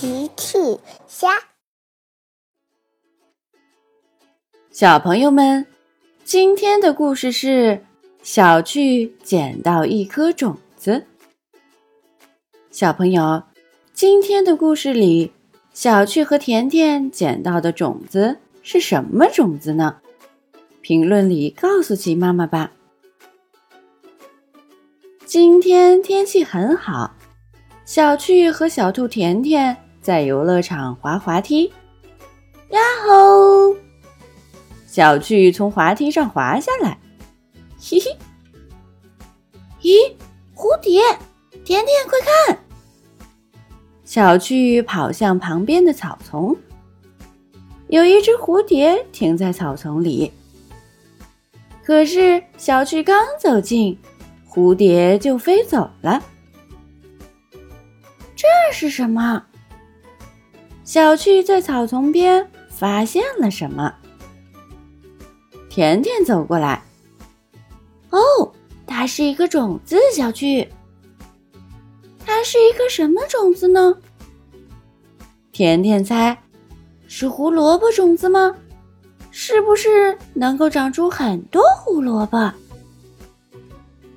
[0.00, 0.78] 奇趣
[1.08, 1.28] 虾，
[4.70, 5.66] 小朋友们，
[6.22, 7.84] 今天的故事是
[8.22, 11.04] 小趣捡到一颗种子。
[12.70, 13.42] 小朋友，
[13.92, 15.32] 今天的故事里，
[15.74, 19.96] 小趣和甜甜捡到的种子是什么种子呢？
[20.80, 22.70] 评论里告诉奇妈妈吧。
[25.26, 27.16] 今天天气很好。
[27.84, 29.74] 小趣和小兔甜甜
[30.08, 31.70] 在游乐场滑滑梯，
[32.70, 33.76] 呀吼！
[34.86, 36.98] 小趣从滑梯上滑下来，
[37.78, 38.16] 嘿嘿。
[39.82, 40.10] 咦，
[40.56, 41.02] 蝴蝶！
[41.62, 42.58] 甜甜，快看！
[44.02, 46.56] 小趣跑向旁边的草丛，
[47.88, 50.32] 有一只蝴蝶停在草丛里。
[51.84, 53.98] 可是小趣刚走近，
[54.48, 56.22] 蝴蝶就飞走了。
[58.34, 59.44] 这是什么？
[60.88, 63.94] 小趣在草丛边发现了什么？
[65.68, 66.82] 甜甜走过来。
[68.08, 68.18] 哦，
[68.86, 70.66] 它是一个种子，小趣。
[72.24, 73.94] 它是一颗什么种子呢？
[75.52, 76.42] 甜甜猜，
[77.06, 78.56] 是胡萝卜种子吗？
[79.30, 82.50] 是不是能够长出很多胡萝卜？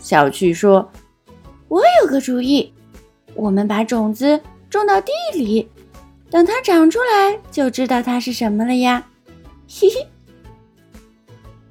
[0.00, 0.88] 小趣说
[1.66, 2.72] ：“我有个主意。”
[3.34, 5.68] 我们把种子种到地里，
[6.32, 9.06] 等它长出来，就知道它是什么了呀！
[9.68, 10.08] 嘿嘿。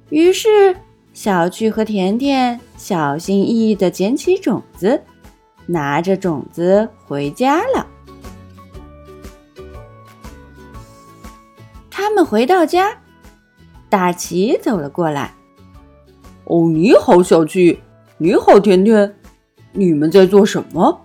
[0.08, 0.76] 于是，
[1.12, 5.02] 小趣和甜甜小心翼翼地捡起种子，
[5.66, 7.84] 拿着种子回家了。
[11.90, 12.96] 他们回到家，
[13.88, 15.34] 大奇走了过来。
[16.46, 17.80] “哦，你好，小趣！
[18.16, 19.12] 你好，甜甜！
[19.72, 21.04] 你们在做什么？”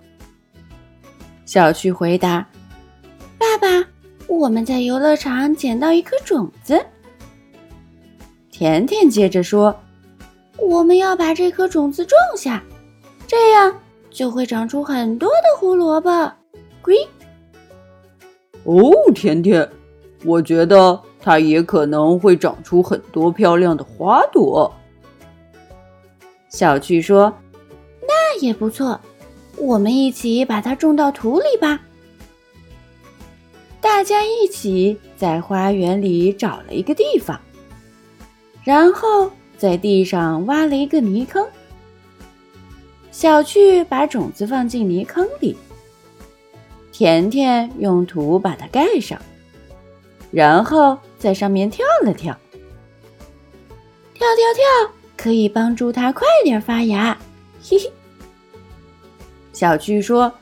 [1.44, 2.46] 小趣回答
[3.38, 3.86] ：“爸爸，
[4.26, 6.84] 我们在游乐场捡到一颗种子。”
[8.50, 9.74] 甜甜接着说
[10.58, 12.62] ：“我们要把这颗种子种下，
[13.26, 13.74] 这样
[14.10, 16.32] 就会长出很多的胡萝卜。”
[16.82, 16.96] 龟。
[18.64, 19.66] 哦，甜甜，
[20.24, 24.70] 我觉得它也可能会长出很多漂亮的花朵。
[26.48, 27.32] 小趣说
[28.02, 29.00] ：“那也不错。”
[29.56, 31.80] 我们一起把它种到土里吧。
[33.80, 37.40] 大家一起在花园里找了一个地方，
[38.64, 41.46] 然后在地上挖了一个泥坑。
[43.10, 45.56] 小趣把种子放进泥坑里，
[46.92, 49.20] 甜甜用土把它盖上，
[50.30, 52.36] 然后在上面跳了跳。
[54.14, 57.16] 跳跳跳，可以帮助它快点发芽。
[57.62, 57.90] 嘿嘿。
[59.52, 60.32] 小趣说：“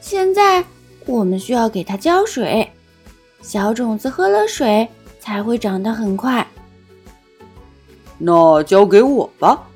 [0.00, 0.62] 现在
[1.06, 2.68] 我们需要给它浇水，
[3.42, 4.88] 小种子喝了水
[5.20, 6.46] 才会长得很快。”
[8.18, 9.68] 那交给我吧。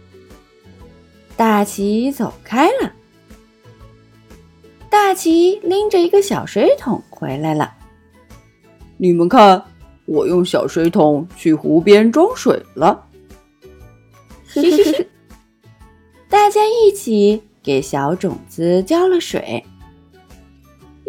[1.37, 2.93] 大奇走开了。
[4.89, 7.75] 大奇拎着一个小水桶回来了。
[8.97, 9.63] 你们看，
[10.07, 13.07] 我用小水桶去湖边装水了。
[14.47, 15.09] 嘿嘿嘿，
[16.29, 17.43] 大家一起。
[17.61, 19.63] 给小种子浇了水，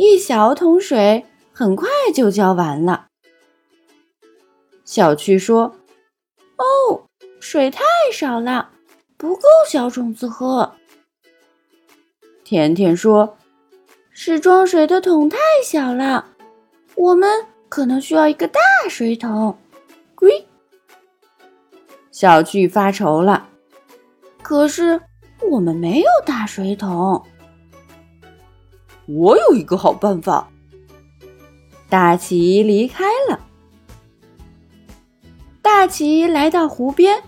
[0.01, 3.07] 一小桶水很快就浇完了。
[4.85, 5.75] 小趣说
[6.55, 7.03] ：“哦，
[7.41, 7.83] 水太
[8.13, 8.69] 少了，
[9.17, 10.71] 不够小种子喝。”
[12.45, 13.37] 甜甜说
[14.09, 16.27] ：“是装水的桶太小了，
[16.95, 19.57] 我们可能需要一个大水桶。”
[20.15, 20.47] 龟。
[22.09, 23.49] 小趣发愁了，
[24.41, 25.01] 可是。
[25.49, 27.25] 我们没有大水桶。
[29.11, 30.47] 我有一个好办法。
[31.89, 33.39] 大奇离开了。
[35.63, 37.19] 大奇来到湖边。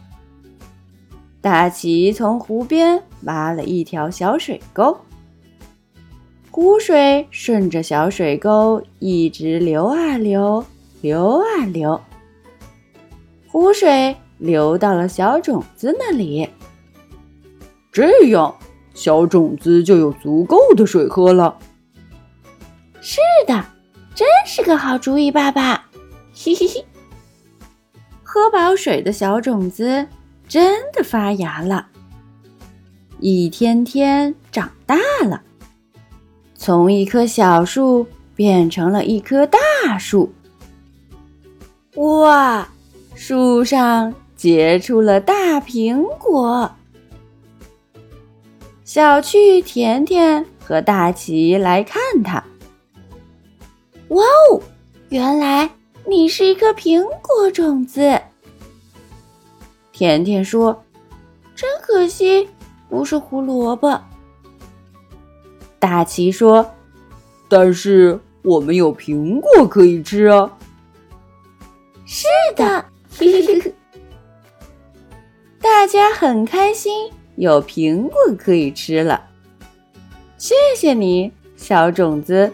[1.42, 4.96] 大奇从湖边挖了一条小水沟，
[6.52, 10.64] 湖水顺着小水沟一直流啊流，
[11.02, 12.00] 流啊流，
[13.48, 16.48] 湖水流到了小种子那里。
[17.92, 18.56] 这样，
[18.94, 21.58] 小种子就有足够的水喝了。
[23.02, 23.66] 是的，
[24.14, 25.88] 真是个好主意，爸爸。
[26.34, 26.86] 嘿嘿嘿，
[28.24, 30.08] 喝饱水的小种子
[30.48, 31.88] 真的发芽了，
[33.20, 35.42] 一天天长大了，
[36.56, 38.06] 从一棵小树
[38.36, 40.32] 变成了一棵大树。
[41.96, 42.70] 哇，
[43.16, 46.72] 树上结出了大苹果。
[48.86, 52.44] 小趣、甜甜和大奇来看它。
[55.12, 55.70] 原来
[56.08, 58.18] 你是一颗苹果种子。
[59.92, 60.86] 甜甜说
[61.54, 62.48] ：“真可惜，
[62.88, 64.02] 不是胡萝卜。”
[65.80, 66.66] 大奇说
[67.50, 70.58] ：“但是我们有苹果可以吃啊！”
[72.08, 72.26] 是
[72.56, 72.86] 的，
[75.60, 79.22] 大家很开心，有苹果可以吃了。
[80.38, 82.54] 谢谢你，小种子。